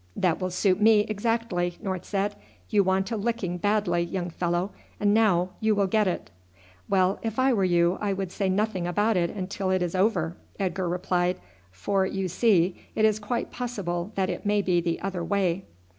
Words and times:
"That 0.15 0.41
will 0.41 0.49
suit 0.49 0.81
me 0.81 1.01
exactly," 1.01 1.77
North 1.79 2.05
said. 2.05 2.33
"You 2.71 2.83
want 2.83 3.11
a 3.11 3.17
licking 3.17 3.59
badly, 3.59 4.01
young 4.01 4.31
fellow, 4.31 4.71
and 4.99 5.13
now 5.13 5.51
you 5.59 5.75
will 5.75 5.85
get 5.85 6.07
it." 6.07 6.31
"Well, 6.89 7.19
if 7.21 7.37
I 7.37 7.53
were 7.53 7.63
you 7.63 7.99
I 8.01 8.11
would 8.11 8.31
say 8.31 8.49
nothing 8.49 8.87
about 8.87 9.15
it 9.15 9.29
until 9.29 9.69
it 9.69 9.83
is 9.83 9.93
over," 9.93 10.35
Edgar 10.59 10.89
replied; 10.89 11.39
"for, 11.71 12.03
you 12.07 12.27
see, 12.29 12.77
it 12.95 13.05
is 13.05 13.19
quite 13.19 13.51
possible 13.51 14.11
that 14.15 14.31
it 14.31 14.43
may 14.43 14.63
be 14.63 14.81
the 14.81 14.99
other 15.01 15.23
way." 15.23 15.65